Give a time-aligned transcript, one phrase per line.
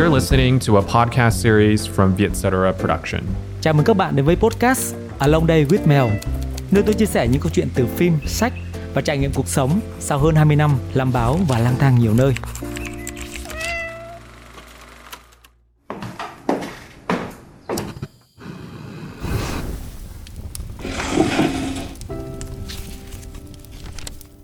[0.00, 3.22] You're listening to a podcast series from Vietcetera Production.
[3.60, 6.04] Chào mừng các bạn đến với podcast Along Day with Mel,
[6.70, 8.52] nơi tôi chia sẻ những câu chuyện từ phim, sách
[8.94, 12.14] và trải nghiệm cuộc sống sau hơn 20 năm làm báo và lang thang nhiều
[12.14, 12.34] nơi.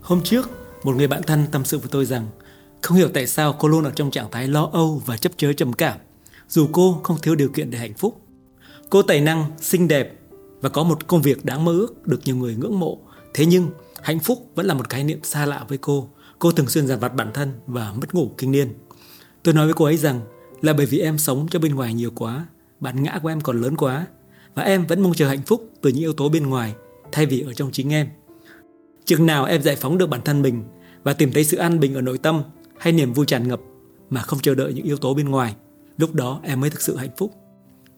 [0.00, 0.50] Hôm trước,
[0.84, 2.26] một người bạn thân tâm sự với tôi rằng
[2.86, 5.54] không hiểu tại sao cô luôn ở trong trạng thái lo âu và chấp chới
[5.54, 5.98] trầm cảm,
[6.48, 8.20] dù cô không thiếu điều kiện để hạnh phúc.
[8.90, 10.20] Cô tài năng, xinh đẹp
[10.60, 12.98] và có một công việc đáng mơ ước được nhiều người ngưỡng mộ.
[13.34, 13.70] Thế nhưng,
[14.02, 16.08] hạnh phúc vẫn là một khái niệm xa lạ với cô.
[16.38, 18.68] Cô thường xuyên giàn vặt bản thân và mất ngủ kinh niên.
[19.42, 20.20] Tôi nói với cô ấy rằng
[20.62, 22.46] là bởi vì em sống cho bên ngoài nhiều quá,
[22.80, 24.06] bản ngã của em còn lớn quá
[24.54, 26.74] và em vẫn mong chờ hạnh phúc từ những yếu tố bên ngoài
[27.12, 28.08] thay vì ở trong chính em.
[29.04, 30.64] Chừng nào em giải phóng được bản thân mình
[31.02, 32.42] và tìm thấy sự an bình ở nội tâm
[32.78, 33.60] hay niềm vui tràn ngập
[34.10, 35.54] mà không chờ đợi những yếu tố bên ngoài,
[35.98, 37.32] lúc đó em mới thực sự hạnh phúc.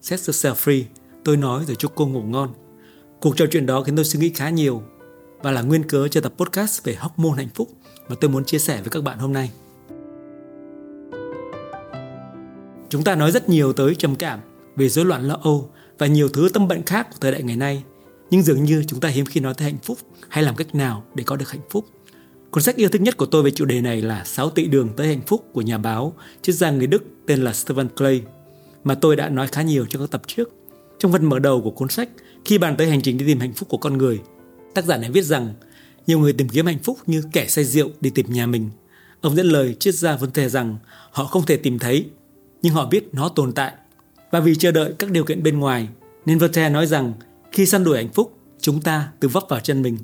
[0.01, 0.83] Set yourself free,
[1.23, 2.53] tôi nói rồi chúc cô ngủ ngon.
[3.21, 4.83] Cuộc trò chuyện đó khiến tôi suy nghĩ khá nhiều
[5.41, 7.69] và là nguyên cớ cho tập podcast về hormone hạnh phúc
[8.09, 9.51] mà tôi muốn chia sẻ với các bạn hôm nay.
[12.89, 14.39] Chúng ta nói rất nhiều tới trầm cảm,
[14.75, 17.55] về rối loạn lo âu và nhiều thứ tâm bệnh khác của thời đại ngày
[17.55, 17.83] nay,
[18.29, 19.97] nhưng dường như chúng ta hiếm khi nói tới hạnh phúc
[20.29, 21.85] hay làm cách nào để có được hạnh phúc.
[22.51, 24.89] Cuốn sách yêu thích nhất của tôi về chủ đề này là 6 tỷ đường
[24.97, 28.21] tới hạnh phúc của nhà báo, triết gia người Đức tên là Stephen Clay,
[28.83, 30.49] mà tôi đã nói khá nhiều trong các tập trước.
[30.99, 32.09] Trong phần mở đầu của cuốn sách,
[32.45, 34.19] khi bàn tới hành trình đi tìm hạnh phúc của con người,
[34.73, 35.53] tác giả này viết rằng
[36.07, 38.69] nhiều người tìm kiếm hạnh phúc như kẻ say rượu đi tìm nhà mình.
[39.21, 40.77] Ông dẫn lời triết gia vấn đề rằng
[41.11, 42.09] họ không thể tìm thấy,
[42.61, 43.73] nhưng họ biết nó tồn tại.
[44.31, 45.87] Và vì chờ đợi các điều kiện bên ngoài,
[46.25, 47.13] nên Voltaire nói rằng
[47.51, 49.97] khi săn đuổi hạnh phúc, chúng ta tự vấp vào chân mình.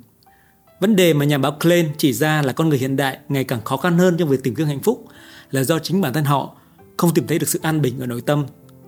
[0.79, 3.63] Vấn đề mà nhà báo Klein chỉ ra là con người hiện đại ngày càng
[3.63, 5.07] khó khăn hơn trong việc tìm kiếm hạnh phúc
[5.51, 6.55] là do chính bản thân họ
[6.97, 8.45] không tìm thấy được sự an bình ở nội tâm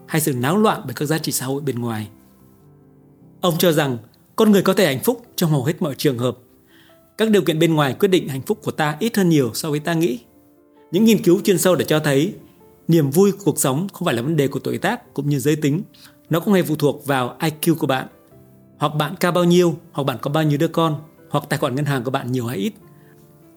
[0.07, 2.07] hay sự náo loạn bởi các giá trị xã hội bên ngoài.
[3.41, 3.97] Ông cho rằng
[4.35, 6.37] con người có thể hạnh phúc trong hầu hết mọi trường hợp.
[7.17, 9.69] Các điều kiện bên ngoài quyết định hạnh phúc của ta ít hơn nhiều so
[9.69, 10.19] với ta nghĩ.
[10.91, 12.33] Những nghiên cứu chuyên sâu đã cho thấy
[12.87, 15.39] niềm vui của cuộc sống không phải là vấn đề của tuổi tác cũng như
[15.39, 15.81] giới tính.
[16.29, 18.07] Nó không hề phụ thuộc vào IQ của bạn.
[18.77, 20.95] Hoặc bạn cao bao nhiêu, hoặc bạn có bao nhiêu đứa con,
[21.29, 22.73] hoặc tài khoản ngân hàng của bạn nhiều hay ít.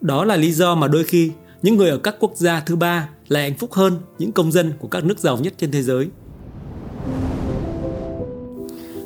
[0.01, 3.09] Đó là lý do mà đôi khi những người ở các quốc gia thứ ba
[3.27, 6.07] lại hạnh phúc hơn những công dân của các nước giàu nhất trên thế giới.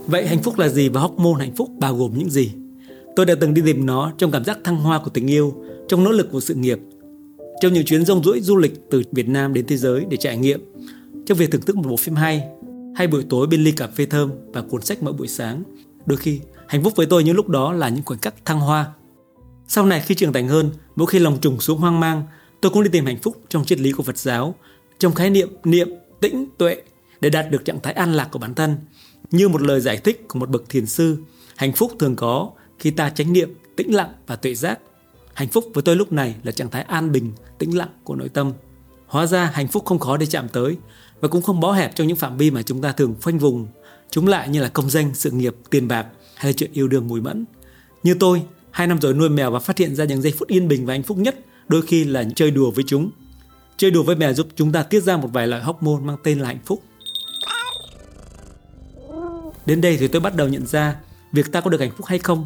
[0.08, 2.52] Vậy hạnh phúc là gì và hormone hạnh phúc bao gồm những gì?
[3.16, 5.54] Tôi đã từng đi tìm nó trong cảm giác thăng hoa của tình yêu,
[5.88, 6.80] trong nỗ lực của sự nghiệp,
[7.62, 10.38] trong những chuyến rong ruổi du lịch từ Việt Nam đến thế giới để trải
[10.38, 10.74] nghiệm,
[11.26, 12.44] trong việc thưởng thức một bộ phim hay,
[12.96, 15.64] hay buổi tối bên ly cà phê thơm và cuốn sách mỗi buổi sáng.
[16.06, 18.92] Đôi khi Hạnh phúc với tôi những lúc đó là những khoảnh khắc thăng hoa.
[19.68, 22.24] Sau này khi trưởng thành hơn, mỗi khi lòng trùng xuống hoang mang,
[22.62, 24.56] tôi cũng đi tìm hạnh phúc trong triết lý của Phật giáo,
[25.00, 25.90] trong khái niệm niệm,
[26.22, 26.82] tĩnh, tuệ
[27.22, 28.78] để đạt được trạng thái an lạc của bản thân.
[29.32, 31.18] Như một lời giải thích của một bậc thiền sư,
[31.56, 34.80] hạnh phúc thường có khi ta chánh niệm, tĩnh lặng và tuệ giác.
[35.34, 38.30] Hạnh phúc với tôi lúc này là trạng thái an bình, tĩnh lặng của nội
[38.30, 38.52] tâm.
[39.08, 40.78] Hóa ra hạnh phúc không khó để chạm tới
[41.22, 43.68] và cũng không bó hẹp trong những phạm vi mà chúng ta thường khoanh vùng.
[44.10, 47.08] Chúng lại như là công danh, sự nghiệp, tiền bạc hay là chuyện yêu đương
[47.08, 47.46] mùi mẫn.
[48.04, 50.68] Như tôi, hai năm rồi nuôi mèo và phát hiện ra những giây phút yên
[50.68, 53.12] bình và hạnh phúc nhất đôi khi là chơi đùa với chúng.
[53.78, 56.40] Chơi đùa với mèo giúp chúng ta tiết ra một vài loại hormone mang tên
[56.40, 56.84] là hạnh phúc.
[59.66, 60.96] Đến đây thì tôi bắt đầu nhận ra
[61.32, 62.46] việc ta có được hạnh phúc hay không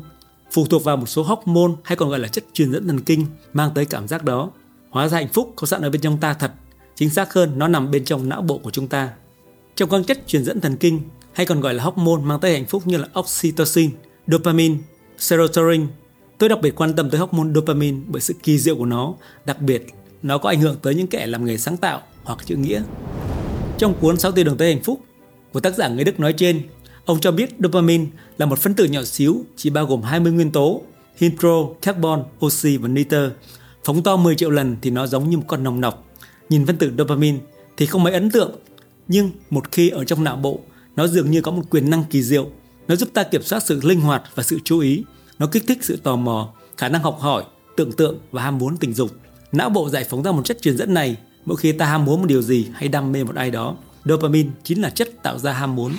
[0.52, 3.26] phụ thuộc vào một số hormone hay còn gọi là chất truyền dẫn thần kinh
[3.54, 4.52] mang tới cảm giác đó.
[4.90, 6.52] Hóa ra hạnh phúc có sẵn ở bên trong ta thật,
[6.96, 9.10] chính xác hơn nó nằm bên trong não bộ của chúng ta.
[9.76, 11.02] Trong các chất truyền dẫn thần kinh
[11.34, 13.92] hay còn gọi là hormone mang tới hạnh phúc như là oxytocin,
[14.28, 14.76] dopamine,
[15.18, 15.88] serotonin.
[16.38, 19.14] Tôi đặc biệt quan tâm tới hormone dopamine bởi sự kỳ diệu của nó,
[19.46, 19.86] đặc biệt
[20.24, 22.82] nó có ảnh hưởng tới những kẻ làm nghề sáng tạo hoặc chữ nghĩa.
[23.78, 25.02] Trong cuốn 6 tiêu đường tới hạnh phúc
[25.54, 26.62] của tác giả người Đức nói trên,
[27.06, 28.06] ông cho biết dopamine
[28.38, 30.82] là một phân tử nhỏ xíu chỉ bao gồm 20 nguyên tố
[31.18, 33.32] hydro, carbon, oxy và nitơ.
[33.84, 36.06] Phóng to 10 triệu lần thì nó giống như một con nòng nọc.
[36.50, 37.38] Nhìn phân tử dopamine
[37.78, 38.52] thì không mấy ấn tượng,
[39.08, 40.60] nhưng một khi ở trong não bộ
[40.96, 42.50] nó dường như có một quyền năng kỳ diệu.
[42.88, 45.04] Nó giúp ta kiểm soát sự linh hoạt và sự chú ý.
[45.40, 47.44] Nó kích thích sự tò mò, khả năng học hỏi,
[47.78, 49.12] tưởng tượng và ham muốn tình dục.
[49.52, 52.22] Não bộ giải phóng ra một chất truyền dẫn này mỗi khi ta ham muốn
[52.22, 53.76] một điều gì hay đam mê một ai đó.
[54.06, 55.94] Dopamine chính là chất tạo ra ham muốn.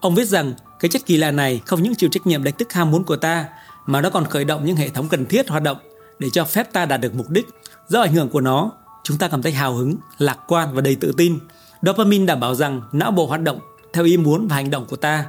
[0.00, 2.72] Ông viết rằng cái chất kỳ lạ này không những chịu trách nhiệm đánh thức
[2.72, 3.46] ham muốn của ta
[3.86, 5.78] mà nó còn khởi động những hệ thống cần thiết hoạt động
[6.18, 7.46] để cho phép ta đạt được mục đích.
[7.88, 8.72] Do ảnh hưởng của nó,
[9.04, 11.38] chúng ta cảm thấy hào hứng, lạc quan và đầy tự tin.
[11.82, 13.58] Dopamine đảm bảo rằng não bộ hoạt động
[13.92, 15.26] theo ý muốn và hành động của ta.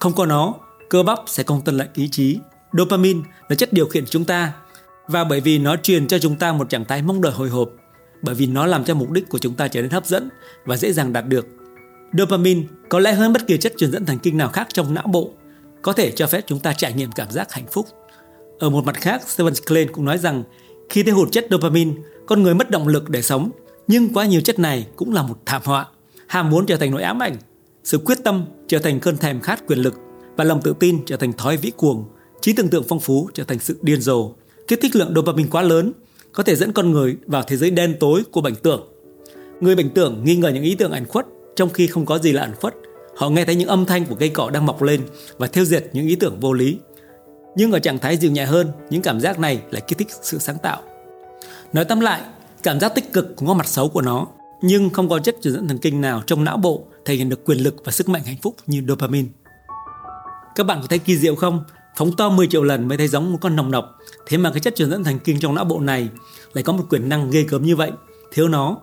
[0.00, 0.54] Không có nó,
[0.90, 2.38] cơ bắp sẽ không tuân lệnh ý chí.
[2.72, 4.52] Dopamine là chất điều khiển chúng ta
[5.08, 7.70] và bởi vì nó truyền cho chúng ta một trạng thái mong đợi hồi hộp,
[8.22, 10.28] bởi vì nó làm cho mục đích của chúng ta trở nên hấp dẫn
[10.64, 11.46] và dễ dàng đạt được.
[12.18, 15.06] Dopamine có lẽ hơn bất kỳ chất truyền dẫn thần kinh nào khác trong não
[15.06, 15.30] bộ
[15.82, 17.86] có thể cho phép chúng ta trải nghiệm cảm giác hạnh phúc.
[18.58, 20.42] Ở một mặt khác, Steven Klein cũng nói rằng
[20.88, 21.92] khi thiếu hụt chất dopamine,
[22.26, 23.50] con người mất động lực để sống.
[23.86, 25.86] Nhưng quá nhiều chất này cũng là một thảm họa.
[26.26, 27.36] Ham muốn trở thành nỗi ám ảnh,
[27.84, 29.94] sự quyết tâm trở thành cơn thèm khát quyền lực
[30.36, 32.04] và lòng tự tin trở thành thói vĩ cuồng,
[32.40, 34.32] trí tưởng tượng phong phú trở thành sự điên rồ.
[34.68, 35.92] Kích thích lượng dopamine quá lớn
[36.32, 38.88] có thể dẫn con người vào thế giới đen tối của bệnh tưởng.
[39.60, 41.26] Người bệnh tưởng nghi ngờ những ý tưởng ảnh khuất
[41.56, 42.74] trong khi không có gì là ảnh khuất.
[43.16, 45.00] Họ nghe thấy những âm thanh của cây cỏ đang mọc lên
[45.38, 46.78] và tiêu diệt những ý tưởng vô lý.
[47.56, 50.38] Nhưng ở trạng thái dịu nhẹ hơn, những cảm giác này lại kích thích sự
[50.38, 50.82] sáng tạo.
[51.72, 52.20] Nói tóm lại,
[52.62, 54.26] cảm giác tích cực cũng có mặt xấu của nó,
[54.62, 57.44] nhưng không có chất truyền dẫn thần kinh nào trong não bộ thể hiện được
[57.44, 59.28] quyền lực và sức mạnh hạnh phúc như dopamine.
[60.54, 61.64] Các bạn có thấy kỳ diệu không?
[61.96, 63.98] Phóng to 10 triệu lần mới thấy giống một con nòng nọc.
[64.26, 66.08] Thế mà cái chất truyền dẫn thần kinh trong não bộ này
[66.52, 67.90] lại có một quyền năng ghê gớm như vậy.
[68.32, 68.76] Thiếu nó,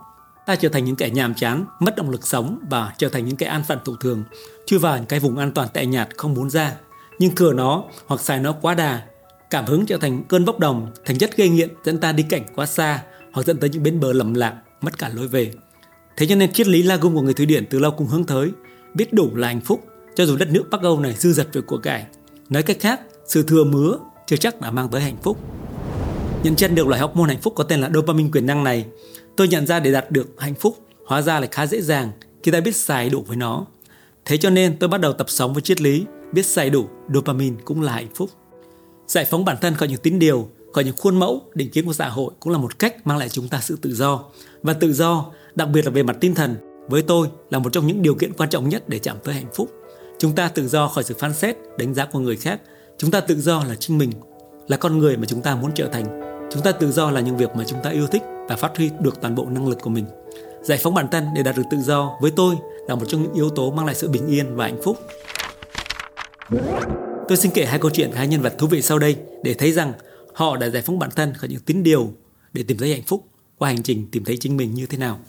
[0.46, 3.36] ta trở thành những kẻ nhàm chán, mất động lực sống và trở thành những
[3.36, 4.24] kẻ an phận thủ thường,
[4.66, 6.76] chui vào những cái vùng an toàn tệ nhạt không muốn ra.
[7.20, 9.02] Nhưng cửa nó hoặc xài nó quá đà,
[9.50, 12.44] cảm hứng trở thành cơn bốc đồng, thành chất gây nghiện dẫn ta đi cảnh
[12.56, 15.54] quá xa hoặc dẫn tới những bến bờ lầm lạc, mất cả lối về.
[16.20, 18.52] Thế cho nên triết lý Lagum của người Thụy Điển từ lâu cũng hướng tới
[18.94, 19.84] biết đủ là hạnh phúc
[20.16, 22.06] cho dù đất nước Bắc Âu này dư dật về của cải.
[22.50, 25.38] Nói cách khác, sự thừa mứa chưa chắc đã mang tới hạnh phúc.
[26.44, 28.86] Nhận chân được loại hormone hạnh phúc có tên là dopamine quyền năng này,
[29.38, 32.12] tôi nhận ra để đạt được hạnh phúc hóa ra là khá dễ dàng
[32.44, 33.66] khi ta biết xài đủ với nó.
[34.26, 37.56] Thế cho nên tôi bắt đầu tập sống với triết lý biết xài đủ dopamine
[37.66, 38.30] cũng là hạnh phúc.
[39.08, 41.94] Giải phóng bản thân khỏi những tín điều, khỏi những khuôn mẫu, định kiến của
[41.94, 44.24] xã hội cũng là một cách mang lại chúng ta sự tự do.
[44.64, 45.26] Và tự do,
[45.56, 46.56] đặc biệt là về mặt tinh thần,
[46.88, 49.50] với tôi là một trong những điều kiện quan trọng nhất để chạm tới hạnh
[49.56, 49.70] phúc.
[50.20, 52.62] Chúng ta tự do khỏi sự phán xét, đánh giá của người khác.
[52.98, 54.12] Chúng ta tự do là chính mình,
[54.68, 56.22] là con người mà chúng ta muốn trở thành.
[56.52, 58.90] Chúng ta tự do là những việc mà chúng ta yêu thích và phát huy
[59.00, 60.06] được toàn bộ năng lực của mình.
[60.62, 62.56] Giải phóng bản thân để đạt được tự do với tôi
[62.88, 64.98] là một trong những yếu tố mang lại sự bình yên và hạnh phúc.
[67.28, 69.72] Tôi xin kể hai câu chuyện hai nhân vật thú vị sau đây để thấy
[69.72, 69.94] rằng
[70.40, 72.14] họ đã giải phóng bản thân khỏi những tín điều
[72.54, 73.28] để tìm thấy hạnh phúc
[73.58, 75.20] qua hành trình tìm thấy chính mình như thế nào.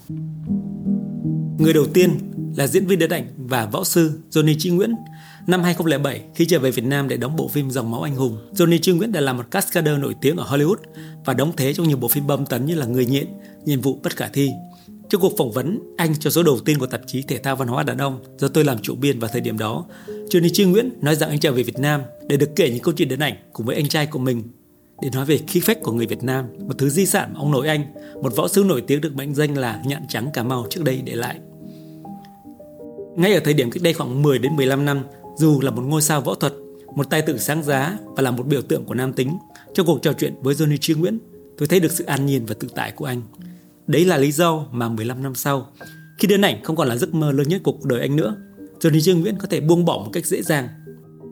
[1.59, 2.19] Người đầu tiên
[2.57, 4.95] là diễn viên điện ảnh và võ sư Johnny Chi Nguyễn.
[5.47, 8.39] Năm 2007, khi trở về Việt Nam để đóng bộ phim Dòng máu anh hùng,
[8.53, 10.77] Johnny Chi Nguyễn đã là một cascader nổi tiếng ở Hollywood
[11.25, 13.27] và đóng thế trong nhiều bộ phim bom tấn như là Người nhện,
[13.65, 14.51] Nhiệm vụ bất khả thi.
[15.09, 17.69] Trong cuộc phỏng vấn anh cho số đầu tiên của tạp chí Thể thao Văn
[17.69, 20.91] hóa Đàn ông do tôi làm chủ biên vào thời điểm đó, Johnny Chi Nguyễn
[21.03, 23.35] nói rằng anh trở về Việt Nam để được kể những câu chuyện điện ảnh
[23.53, 24.43] cùng với anh trai của mình
[25.03, 27.51] để nói về khí phách của người Việt Nam, một thứ di sản mà ông
[27.51, 27.85] nội anh,
[28.23, 31.03] một võ sư nổi tiếng được mệnh danh là nhạn trắng Cà Mau trước đây
[31.05, 31.39] để lại.
[33.17, 35.03] Ngay ở thời điểm cách đây khoảng 10 đến 15 năm,
[35.37, 36.53] dù là một ngôi sao võ thuật,
[36.97, 39.39] một tài tử sáng giá và là một biểu tượng của nam tính,
[39.75, 41.19] trong cuộc trò chuyện với Johnny Chi Nguyễn,
[41.59, 43.23] tôi thấy được sự an nhiên và tự tại của anh.
[43.87, 45.67] Đấy là lý do mà 15 năm sau,
[46.19, 48.37] khi điện ảnh không còn là giấc mơ lớn nhất của cuộc đời anh nữa,
[48.81, 50.69] Johnny Chi Nguyễn có thể buông bỏ một cách dễ dàng.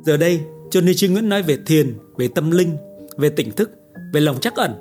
[0.07, 2.77] Giờ đây, Johnny Chi Nguyễn nói về thiền, về tâm linh,
[3.19, 3.71] về tỉnh thức,
[4.13, 4.73] về lòng trắc ẩn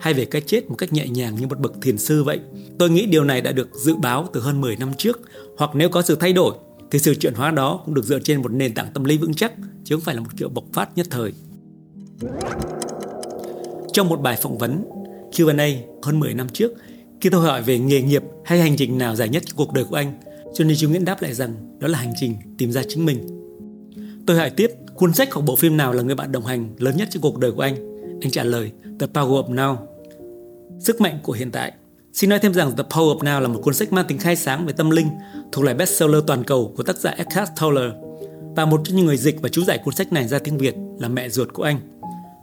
[0.00, 2.40] hay về cái chết một cách nhẹ nhàng như một bậc thiền sư vậy.
[2.78, 5.20] Tôi nghĩ điều này đã được dự báo từ hơn 10 năm trước,
[5.58, 6.54] hoặc nếu có sự thay đổi
[6.90, 9.34] thì sự chuyển hóa đó cũng được dựa trên một nền tảng tâm lý vững
[9.34, 9.52] chắc
[9.84, 11.32] chứ không phải là một kiểu bộc phát nhất thời.
[13.92, 14.84] Trong một bài phỏng vấn
[15.32, 15.68] Q&A
[16.02, 16.72] hơn 10 năm trước,
[17.20, 19.84] khi tôi hỏi về nghề nghiệp hay hành trình nào dài nhất trong cuộc đời
[19.84, 20.18] của anh,
[20.52, 23.43] Johnny Chu Nguyễn đáp lại rằng đó là hành trình tìm ra chính mình.
[24.26, 26.96] Tôi hỏi tiếp, cuốn sách hoặc bộ phim nào là người bạn đồng hành lớn
[26.96, 27.74] nhất trong cuộc đời của anh?
[28.20, 29.76] Anh trả lời, The Power of Now.
[30.78, 31.72] Sức mạnh của hiện tại.
[32.12, 34.36] Xin nói thêm rằng The Power of Now là một cuốn sách mang tính khai
[34.36, 35.06] sáng về tâm linh,
[35.52, 37.90] thuộc loại bestseller toàn cầu của tác giả Eckhart Tolle.
[38.56, 40.74] Và một trong những người dịch và chú giải cuốn sách này ra tiếng Việt
[40.98, 41.80] là mẹ ruột của anh.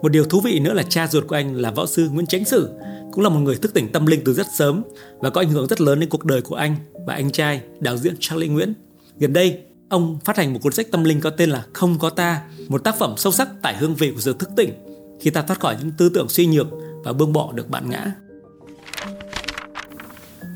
[0.01, 2.45] Một điều thú vị nữa là cha ruột của anh là võ sư Nguyễn Chánh
[2.45, 2.69] Sử,
[3.11, 4.83] cũng là một người thức tỉnh tâm linh từ rất sớm
[5.19, 7.97] và có ảnh hưởng rất lớn đến cuộc đời của anh và anh trai đạo
[7.97, 8.73] diễn Charlie Nguyễn.
[9.19, 9.59] Gần đây,
[9.91, 12.83] ông phát hành một cuốn sách tâm linh có tên là Không có ta, một
[12.83, 14.74] tác phẩm sâu sắc tải hương vị của sự thức tỉnh
[15.21, 16.67] khi ta thoát khỏi những tư tưởng suy nhược
[17.03, 18.13] và buông bỏ được bạn ngã.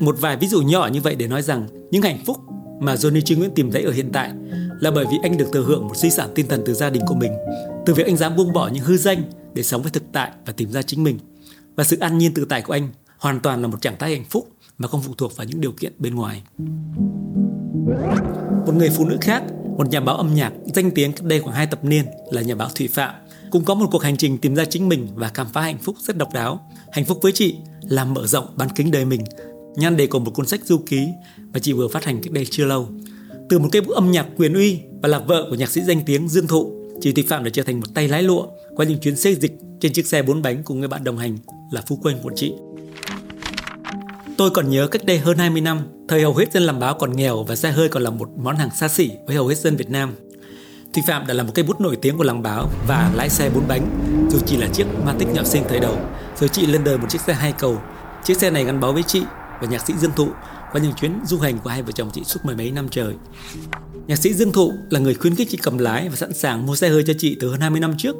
[0.00, 2.36] Một vài ví dụ nhỏ như vậy để nói rằng những hạnh phúc
[2.80, 4.32] mà Johnny Chi Nguyễn tìm thấy ở hiện tại
[4.80, 7.02] là bởi vì anh được thừa hưởng một di sản tinh thần từ gia đình
[7.06, 7.32] của mình,
[7.86, 9.22] từ việc anh dám buông bỏ những hư danh
[9.54, 11.18] để sống với thực tại và tìm ra chính mình.
[11.76, 12.88] Và sự an nhiên tự tại của anh
[13.18, 15.72] hoàn toàn là một trạng thái hạnh phúc mà không phụ thuộc vào những điều
[15.72, 16.42] kiện bên ngoài.
[18.66, 19.42] Một người phụ nữ khác,
[19.78, 22.54] một nhà báo âm nhạc danh tiếng cách đây khoảng 2 thập niên là nhà
[22.54, 23.14] báo Thủy Phạm,
[23.50, 25.96] cũng có một cuộc hành trình tìm ra chính mình và khám phá hạnh phúc
[25.98, 26.60] rất độc đáo.
[26.92, 29.20] Hạnh phúc với chị là mở rộng bán kính đời mình,
[29.76, 31.08] nhan đề của một cuốn sách du ký
[31.52, 32.88] mà chị vừa phát hành cách đây chưa lâu.
[33.48, 36.00] Từ một cây bút âm nhạc quyền uy và là vợ của nhạc sĩ danh
[36.06, 38.98] tiếng Dương Thụ, chị Thủy Phạm đã trở thành một tay lái lụa qua những
[38.98, 41.38] chuyến xây dịch trên chiếc xe bốn bánh cùng người bạn đồng hành
[41.70, 42.52] là phu quân của chị.
[44.36, 47.16] Tôi còn nhớ cách đây hơn 20 năm, thời hầu hết dân làm báo còn
[47.16, 49.76] nghèo và xe hơi còn là một món hàng xa xỉ với hầu hết dân
[49.76, 50.14] Việt Nam.
[50.94, 53.50] Thùy Phạm đã là một cây bút nổi tiếng của làng báo và lái xe
[53.50, 53.86] bốn bánh,
[54.30, 55.98] dù chỉ là chiếc Matic nhỏ xinh thời đầu.
[56.40, 57.80] Rồi chị lên đời một chiếc xe hai cầu.
[58.24, 59.22] Chiếc xe này gắn bó với chị
[59.60, 60.28] và nhạc sĩ Dương Thụ
[60.72, 63.14] qua những chuyến du hành của hai vợ chồng chị suốt mười mấy năm trời.
[64.06, 66.76] Nhạc sĩ Dương Thụ là người khuyến khích chị cầm lái và sẵn sàng mua
[66.76, 68.16] xe hơi cho chị từ hơn 20 năm trước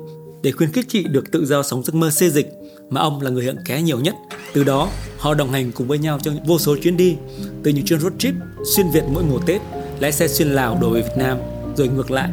[0.47, 2.49] để khuyến khích chị được tự do sống giấc mơ xê dịch
[2.91, 4.15] mà ông là người hưởng ké nhiều nhất.
[4.53, 7.17] Từ đó, họ đồng hành cùng với nhau trong vô số chuyến đi,
[7.63, 8.35] từ những chuyến road trip
[8.77, 9.61] xuyên Việt mỗi mùa Tết,
[10.01, 11.39] lái xe xuyên Lào đổ về Việt Nam,
[11.77, 12.31] rồi ngược lại.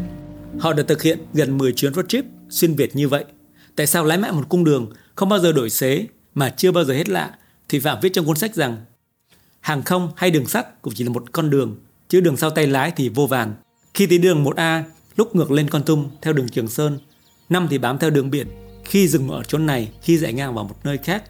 [0.60, 3.26] Họ đã thực hiện gần 10 chuyến road trip xuyên Việt như vậy.
[3.76, 6.84] Tại sao lái mãi một cung đường không bao giờ đổi xế mà chưa bao
[6.84, 7.32] giờ hết lạ
[7.70, 8.78] thì Phạm viết trong cuốn sách rằng
[9.60, 11.76] hàng không hay đường sắt cũng chỉ là một con đường,
[12.10, 13.54] chứ đường sau tay lái thì vô vàn.
[13.94, 14.84] Khi tới đường 1A,
[15.16, 17.00] lúc ngược lên Con Tum theo đường Trường Sơn,
[17.54, 18.48] năm thì bám theo đường biển,
[18.86, 21.24] khi dừng ở chỗ này, khi dạy ngang vào một nơi khác.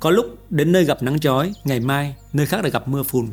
[0.00, 3.28] Có lúc đến nơi gặp nắng chói, ngày mai nơi khác lại gặp mưa phùn.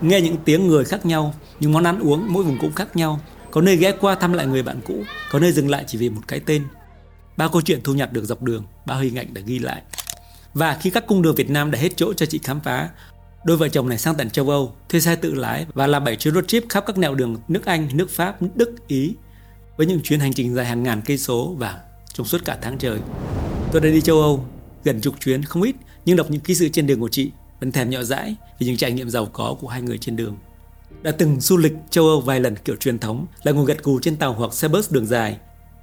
[0.00, 3.20] Nghe những tiếng người khác nhau, những món ăn uống mỗi vùng cũng khác nhau.
[3.50, 6.10] Có nơi ghé qua thăm lại người bạn cũ, có nơi dừng lại chỉ vì
[6.10, 6.62] một cái tên.
[7.36, 9.82] ba câu chuyện thu nhặt được dọc đường, ba hình ảnh đã ghi lại.
[10.54, 12.88] Và khi các cung đường Việt Nam đã hết chỗ cho chị khám phá,
[13.44, 16.16] đôi vợ chồng này sang tận châu Âu, thuê xe tự lái và làm bảy
[16.16, 19.14] chuyến road trip khắp các nẻo đường nước Anh, nước Pháp, Đức, Ý
[19.78, 21.80] với những chuyến hành trình dài hàng ngàn cây số và
[22.12, 22.98] trong suốt cả tháng trời.
[23.72, 24.44] Tôi đã đi châu Âu
[24.84, 27.30] gần chục chuyến không ít nhưng đọc những ký sự trên đường của chị
[27.60, 30.36] vẫn thèm nhọ dãi vì những trải nghiệm giàu có của hai người trên đường.
[31.02, 34.00] Đã từng du lịch châu Âu vài lần kiểu truyền thống là ngồi gật gù
[34.00, 35.36] trên tàu hoặc xe bus đường dài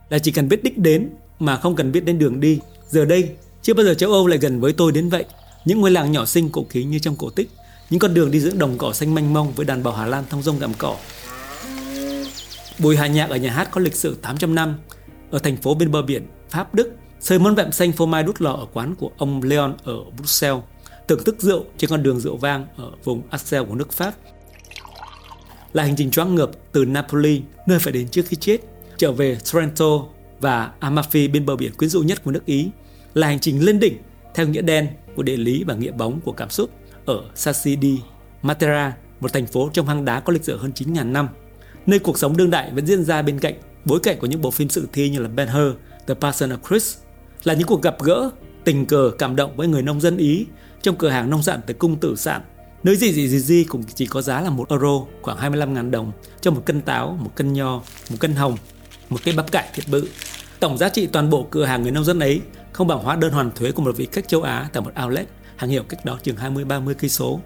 [0.09, 1.09] là chỉ cần biết đích đến
[1.39, 2.59] mà không cần biết đến đường đi.
[2.89, 3.29] Giờ đây
[3.61, 5.25] chưa bao giờ châu Âu lại gần với tôi đến vậy.
[5.65, 7.49] Những ngôi làng nhỏ xinh cổ kính như trong cổ tích,
[7.89, 10.23] những con đường đi giữa đồng cỏ xanh mênh mông với đàn bò Hà Lan
[10.29, 10.97] thông dong gặm cỏ.
[12.79, 14.75] Buổi hòa nhạc ở nhà hát có lịch sử 800 năm,
[15.32, 18.41] ở thành phố bên bờ biển Pháp Đức, sơi món vẹm xanh phô mai đút
[18.41, 20.63] lò ở quán của ông Leon ở Bruxelles,
[21.08, 24.13] thưởng thức rượu trên con đường rượu vang ở vùng Axel của nước Pháp.
[25.74, 28.58] Là hành trình choáng ngợp từ Napoli, nơi phải đến trước khi chết,
[28.98, 30.05] trở về Trento
[30.39, 32.70] và Amalfi bên bờ biển quyến rũ nhất của nước Ý,
[33.13, 33.98] là hành trình lên đỉnh
[34.34, 36.70] theo nghĩa đen của địa lý và nghĩa bóng của cảm xúc.
[37.05, 38.00] Ở Sassidi,
[38.41, 41.29] Matera, một thành phố trong hang đá có lịch sử hơn 9.000 năm,
[41.85, 44.51] nơi cuộc sống đương đại vẫn diễn ra bên cạnh bối cảnh của những bộ
[44.51, 45.73] phim sự thi như là Ben Hur,
[46.07, 46.97] The Passion of Christ,
[47.43, 48.29] là những cuộc gặp gỡ,
[48.63, 50.45] tình cờ cảm động với người nông dân Ý
[50.81, 52.41] trong cửa hàng nông sản tới cung tử sản.
[52.83, 56.11] Nơi gì gì gì gì cũng chỉ có giá là một euro, khoảng 25.000 đồng
[56.41, 58.57] cho một cân táo, một cân nho, một cân hồng,
[59.09, 60.07] một cây bắp cải thiệt bự.
[60.59, 63.31] Tổng giá trị toàn bộ cửa hàng người nông dân ấy không bằng hóa đơn
[63.31, 66.19] hoàn thuế của một vị khách châu Á tại một outlet hàng hiệu cách đó
[66.23, 67.39] chừng 20-30 cây số.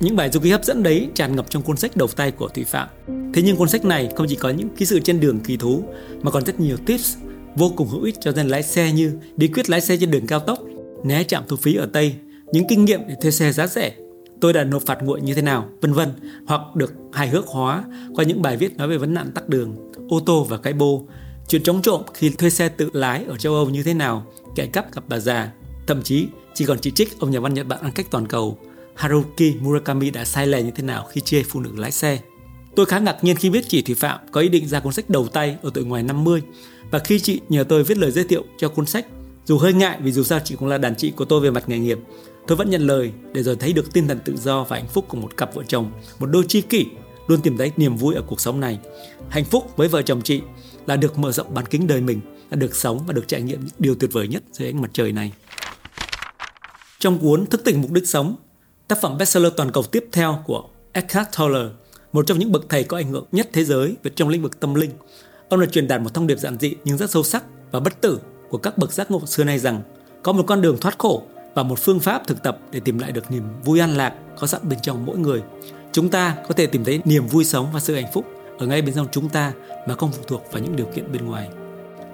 [0.00, 2.48] Những bài du ký hấp dẫn đấy tràn ngập trong cuốn sách đầu tay của
[2.48, 2.88] Thủy Phạm.
[3.32, 5.84] Thế nhưng cuốn sách này không chỉ có những ký sự trên đường kỳ thú
[6.22, 7.16] mà còn rất nhiều tips
[7.56, 10.26] vô cùng hữu ích cho dân lái xe như bí quyết lái xe trên đường
[10.26, 10.58] cao tốc,
[11.04, 12.14] né trạm thu phí ở Tây,
[12.52, 13.92] những kinh nghiệm để thuê xe giá rẻ,
[14.40, 16.08] tôi đã nộp phạt nguội như thế nào, vân vân,
[16.46, 17.84] hoặc được hài hước hóa
[18.14, 21.06] qua những bài viết nói về vấn nạn tắc đường, ô tô và cái bô,
[21.48, 24.66] chuyện chống trộm khi thuê xe tự lái ở châu Âu như thế nào, kẻ
[24.66, 25.52] cắp gặp bà già,
[25.86, 28.58] thậm chí chỉ còn chỉ trích ông nhà văn Nhật Bản ăn cách toàn cầu
[28.94, 32.18] Haruki Murakami đã sai lệch như thế nào khi chê phụ nữ lái xe.
[32.76, 35.10] Tôi khá ngạc nhiên khi biết chị Thủy Phạm có ý định ra cuốn sách
[35.10, 36.42] đầu tay ở tuổi ngoài 50
[36.90, 39.06] và khi chị nhờ tôi viết lời giới thiệu cho cuốn sách,
[39.44, 41.68] dù hơi ngại vì dù sao chị cũng là đàn chị của tôi về mặt
[41.68, 41.98] nghề nghiệp,
[42.46, 45.04] tôi vẫn nhận lời để rồi thấy được tinh thần tự do và hạnh phúc
[45.08, 46.86] của một cặp vợ chồng, một đôi tri kỷ
[47.26, 48.78] luôn tìm thấy niềm vui ở cuộc sống này.
[49.28, 50.40] Hạnh phúc với vợ chồng chị
[50.86, 53.60] là được mở rộng bán kính đời mình, là được sống và được trải nghiệm
[53.60, 55.32] những điều tuyệt vời nhất dưới ánh mặt trời này.
[56.98, 58.36] Trong cuốn Thức tỉnh mục đích sống,
[58.88, 61.68] tác phẩm bestseller toàn cầu tiếp theo của Eckhart Tolle,
[62.12, 64.60] một trong những bậc thầy có ảnh hưởng nhất thế giới về trong lĩnh vực
[64.60, 64.90] tâm linh.
[65.48, 68.00] Ông đã truyền đạt một thông điệp giản dị nhưng rất sâu sắc và bất
[68.00, 69.82] tử của các bậc giác ngộ xưa nay rằng
[70.22, 71.22] có một con đường thoát khổ
[71.54, 74.46] và một phương pháp thực tập để tìm lại được niềm vui an lạc có
[74.46, 75.42] sẵn bên trong mỗi người.
[75.92, 78.26] Chúng ta có thể tìm thấy niềm vui sống và sự hạnh phúc
[78.58, 79.52] ở ngay bên trong chúng ta
[79.88, 81.48] mà không phụ thuộc vào những điều kiện bên ngoài.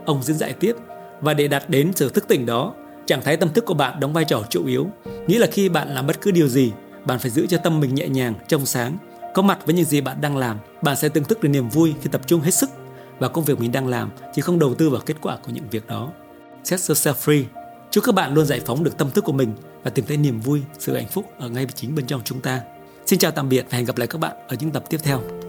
[0.07, 0.76] Ông diễn giải tiếp,
[1.21, 2.75] và để đạt đến sự thức tỉnh đó,
[3.07, 4.87] trạng thái tâm thức của bạn đóng vai trò chủ yếu
[5.26, 6.73] nghĩa là khi bạn làm bất cứ điều gì,
[7.07, 8.97] bạn phải giữ cho tâm mình nhẹ nhàng, trong sáng
[9.38, 11.95] có mặt với những gì bạn đang làm, bạn sẽ tương thức được niềm vui
[12.02, 12.71] khi tập trung hết sức
[13.18, 15.68] vào công việc mình đang làm, chứ không đầu tư vào kết quả của những
[15.71, 16.11] việc đó.
[16.64, 17.45] Set yourself free.
[17.90, 20.40] Chúc các bạn luôn giải phóng được tâm thức của mình và tìm thấy niềm
[20.40, 22.61] vui, sự hạnh phúc ở ngay chính bên trong chúng ta.
[23.07, 25.48] Xin chào tạm biệt và hẹn gặp lại các bạn ở những tập tiếp theo.